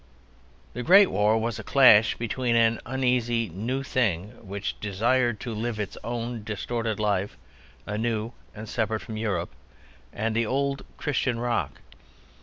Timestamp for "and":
8.55-8.67, 10.11-10.35